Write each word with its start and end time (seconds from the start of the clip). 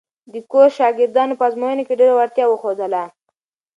د 0.31 0.33
کورس 0.51 0.71
شاګردانو 0.79 1.37
په 1.39 1.45
ازموینو 1.49 1.85
کې 1.87 1.97
ډېره 1.99 2.13
وړتیا 2.17 2.45
وښودله. 2.47 3.03